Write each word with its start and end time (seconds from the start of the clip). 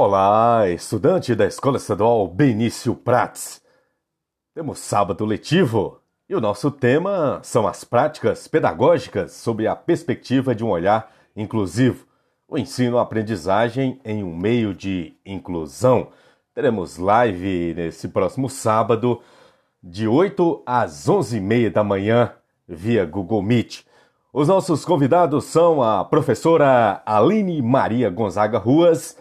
Olá, 0.00 0.68
estudante 0.68 1.34
da 1.34 1.44
Escola 1.44 1.76
Estadual 1.76 2.28
Benício 2.28 2.94
Prats. 2.94 3.60
Temos 4.54 4.78
sábado 4.78 5.24
letivo 5.24 6.00
e 6.28 6.36
o 6.36 6.40
nosso 6.40 6.70
tema 6.70 7.40
são 7.42 7.66
as 7.66 7.82
práticas 7.82 8.46
pedagógicas 8.46 9.32
sob 9.32 9.66
a 9.66 9.74
perspectiva 9.74 10.54
de 10.54 10.64
um 10.64 10.70
olhar 10.70 11.12
inclusivo, 11.34 12.06
o 12.46 12.56
ensino-aprendizagem 12.56 14.00
em 14.04 14.22
um 14.22 14.36
meio 14.36 14.72
de 14.72 15.16
inclusão. 15.26 16.10
Teremos 16.54 16.96
live 16.96 17.74
nesse 17.74 18.06
próximo 18.06 18.48
sábado, 18.48 19.20
de 19.82 20.06
8 20.06 20.62
às 20.64 21.08
11h30 21.08 21.72
da 21.72 21.82
manhã, 21.82 22.32
via 22.68 23.04
Google 23.04 23.42
Meet. 23.42 23.82
Os 24.32 24.46
nossos 24.46 24.84
convidados 24.84 25.46
são 25.46 25.82
a 25.82 26.04
professora 26.04 27.02
Aline 27.04 27.60
Maria 27.60 28.08
Gonzaga 28.08 28.58
Ruas 28.58 29.16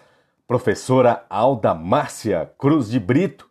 professora 0.47 1.25
Alda 1.29 1.75
Márcia 1.75 2.49
Cruz 2.57 2.89
de 2.89 2.99
Brito 2.99 3.49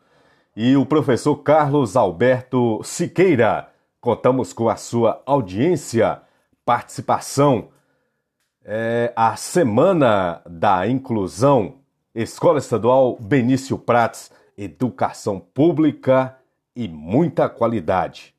e 0.56 0.74
o 0.76 0.86
professor 0.86 1.36
Carlos 1.36 1.94
Alberto 1.94 2.80
Siqueira. 2.82 3.70
Contamos 4.00 4.54
com 4.54 4.68
a 4.70 4.76
sua 4.76 5.22
audiência, 5.26 6.22
participação. 6.64 7.68
É 8.64 9.12
a 9.14 9.36
Semana 9.36 10.40
da 10.48 10.88
Inclusão, 10.88 11.80
Escola 12.14 12.58
Estadual 12.58 13.18
Benício 13.20 13.76
Prats, 13.76 14.32
Educação 14.56 15.38
Pública 15.38 16.38
e 16.74 16.88
muita 16.88 17.46
qualidade. 17.48 18.34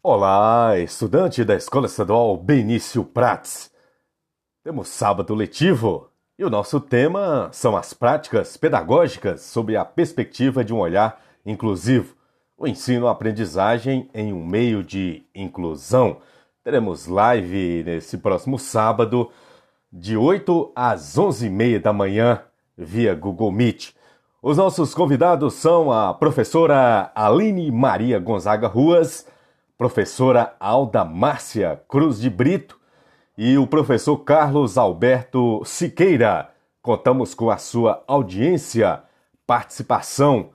Olá, 0.00 0.78
estudante 0.78 1.44
da 1.44 1.56
Escola 1.56 1.86
Estadual 1.86 2.36
Benício 2.36 3.04
Prats. 3.04 3.72
Temos 4.62 4.88
sábado 4.88 5.34
letivo 5.34 6.08
e 6.38 6.44
o 6.44 6.50
nosso 6.50 6.78
tema 6.80 7.48
são 7.50 7.76
as 7.76 7.94
práticas 7.94 8.58
pedagógicas 8.58 9.40
sob 9.40 9.74
a 9.74 9.84
perspectiva 9.84 10.62
de 10.62 10.74
um 10.74 10.78
olhar 10.78 11.22
inclusivo, 11.46 12.14
o 12.58 12.66
ensino-aprendizagem 12.66 14.10
em 14.12 14.32
um 14.34 14.44
meio 14.44 14.82
de 14.84 15.24
inclusão. 15.34 16.18
Teremos 16.62 17.06
live 17.06 17.82
nesse 17.84 18.18
próximo 18.18 18.58
sábado, 18.58 19.30
de 19.90 20.16
8 20.16 20.72
às 20.76 21.16
11h30 21.16 21.80
da 21.80 21.92
manhã, 21.92 22.42
via 22.76 23.14
Google 23.14 23.50
Meet. 23.50 23.94
Os 24.42 24.58
nossos 24.58 24.94
convidados 24.94 25.54
são 25.54 25.90
a 25.90 26.12
professora 26.12 27.10
Aline 27.14 27.70
Maria 27.70 28.18
Gonzaga 28.18 28.66
Ruas, 28.66 29.26
professora 29.78 30.54
Alda 30.60 31.02
Márcia 31.02 31.80
Cruz 31.88 32.20
de 32.20 32.28
Brito 32.28 32.78
e 33.36 33.58
o 33.58 33.66
professor 33.66 34.16
Carlos 34.18 34.78
Alberto 34.78 35.62
Siqueira. 35.64 36.54
Contamos 36.80 37.34
com 37.34 37.50
a 37.50 37.58
sua 37.58 38.02
audiência, 38.06 39.02
participação. 39.46 40.50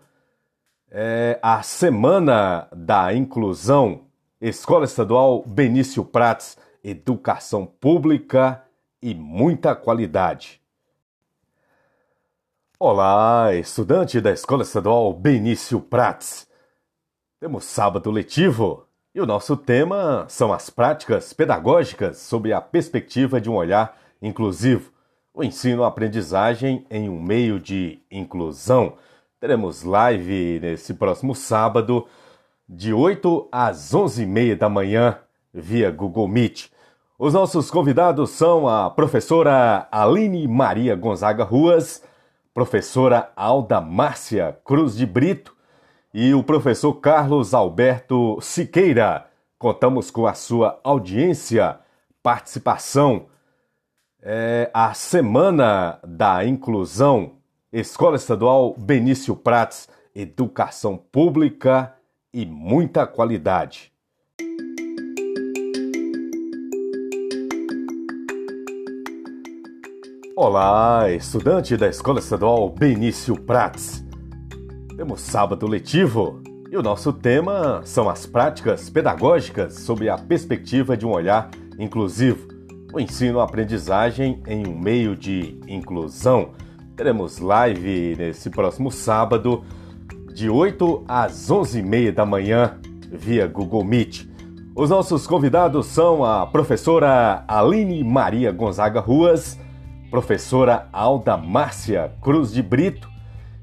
É 0.90 1.40
a 1.42 1.62
Semana 1.62 2.68
da 2.72 3.14
Inclusão, 3.14 4.06
Escola 4.42 4.86
Estadual 4.86 5.44
Benício 5.46 6.04
Prats, 6.04 6.58
Educação 6.84 7.66
Pública 7.66 8.64
e 9.02 9.14
muita 9.14 9.76
qualidade. 9.76 10.60
Olá, 12.80 13.54
estudante 13.54 14.20
da 14.20 14.32
Escola 14.32 14.64
Estadual 14.64 15.14
Benício 15.14 15.80
Prats. 15.80 16.48
Temos 17.40 17.66
sábado 17.66 18.10
letivo 18.10 18.88
e 19.14 19.20
o 19.20 19.26
nosso 19.26 19.58
tema 19.58 20.26
são 20.30 20.54
as 20.54 20.70
práticas 20.70 21.34
pedagógicas 21.34 22.18
sob 22.18 22.52
a 22.54 22.62
perspectiva 22.62 23.42
de 23.42 23.50
um 23.50 23.56
olhar 23.56 23.98
inclusivo, 24.22 24.92
o 25.34 25.44
ensino-aprendizagem 25.44 26.86
em 26.90 27.10
um 27.10 27.22
meio 27.22 27.60
de 27.60 28.00
inclusão. 28.10 28.94
Teremos 29.40 29.84
live 29.84 30.60
nesse 30.62 30.94
próximo 30.94 31.36
sábado, 31.36 32.08
de 32.68 32.94
8 32.94 33.50
às 33.52 33.92
11h30 33.92 34.56
da 34.56 34.70
manhã, 34.70 35.18
via 35.54 35.92
Google 35.92 36.28
Meet. 36.28 36.70
Os 37.20 37.34
nossos 37.34 37.70
convidados 37.70 38.30
são 38.30 38.68
a 38.68 38.90
professora 38.90 39.90
Aline 39.92 40.48
Maria 40.48 40.96
Gonzaga 40.96 41.44
Ruas, 41.44 42.02
professora 42.54 43.30
Alda 43.36 43.82
Márcia 43.82 44.58
Cruz 44.64 44.96
de 44.96 45.06
Brito 45.06 45.54
e 46.14 46.34
o 46.34 46.44
professor 46.44 46.94
Carlos 46.96 47.54
Alberto 47.54 48.38
Siqueira. 48.42 49.28
Contamos 49.58 50.12
com 50.12 50.28
a 50.28 50.34
sua 50.34 50.80
audiência, 50.84 51.80
participação. 52.22 53.28
É 54.22 54.70
a 54.74 54.94
Semana 54.94 56.00
da 56.06 56.46
Inclusão, 56.46 57.34
Escola 57.72 58.18
Estadual 58.18 58.76
Benício 58.78 59.36
Prats, 59.36 59.88
Educação 60.14 60.98
Pública 60.98 61.96
e 62.34 62.46
muita 62.46 63.08
qualidade. 63.08 63.92
Olá, 70.36 71.10
estudante 71.12 71.78
da 71.78 71.88
Escola 71.88 72.20
Estadual 72.20 72.70
Benício 72.70 73.40
Prats. 73.40 74.11
Temos 75.02 75.22
sábado 75.22 75.66
letivo 75.66 76.44
e 76.70 76.78
o 76.78 76.84
nosso 76.84 77.12
tema 77.12 77.82
são 77.84 78.08
as 78.08 78.28
práticas 78.28 78.88
pedagógicas 78.88 79.80
sob 79.80 80.08
a 80.08 80.16
perspectiva 80.16 80.96
de 80.96 81.08
um 81.08 81.10
olhar 81.10 81.50
inclusivo, 81.80 82.48
o 82.94 83.00
ensino-aprendizagem 83.00 84.44
em 84.46 84.68
um 84.68 84.78
meio 84.78 85.16
de 85.16 85.60
inclusão. 85.68 86.52
Teremos 86.96 87.40
live 87.40 88.16
nesse 88.16 88.52
próximo 88.52 88.92
sábado, 88.92 89.64
de 90.36 90.52
8 90.52 91.04
às 91.08 91.50
11h30 91.50 92.12
da 92.12 92.24
manhã, 92.24 92.80
via 93.12 93.48
Google 93.48 93.84
Meet. 93.84 94.28
Os 94.76 94.92
nossos 94.92 95.26
convidados 95.26 95.88
são 95.88 96.24
a 96.24 96.46
professora 96.46 97.44
Aline 97.48 98.04
Maria 98.04 98.52
Gonzaga 98.52 99.00
Ruas, 99.00 99.58
professora 100.12 100.88
Alda 100.94 101.36
Márcia 101.38 102.14
Cruz 102.22 102.54
de 102.54 102.62
Brito 102.62 103.10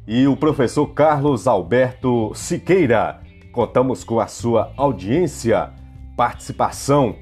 e 0.09 0.27
o 0.27 0.35
professor 0.35 0.87
Carlos 0.87 1.47
Alberto 1.47 2.33
Siqueira. 2.35 3.21
Contamos 3.53 4.03
com 4.03 4.19
a 4.19 4.27
sua 4.27 4.73
audiência, 4.75 5.71
participação. 6.17 7.17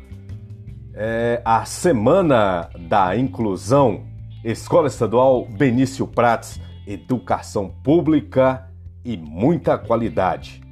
É 0.95 1.43
a 1.45 1.65
Semana 1.65 2.71
da 2.89 3.17
Inclusão, 3.17 4.05
Escola 4.45 4.87
Estadual 4.87 5.45
Benício 5.47 6.07
Prats, 6.07 6.61
Educação 6.87 7.75
Pública 7.83 8.71
e 9.05 9.17
muita 9.17 9.77
qualidade. 9.77 10.63